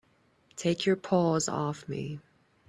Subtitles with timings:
[0.55, 2.19] Take your paws off me!